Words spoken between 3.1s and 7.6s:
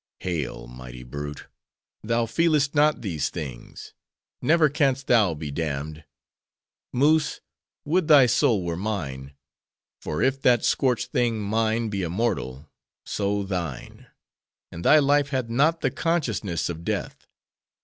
things: never canst thou be damned. Moose!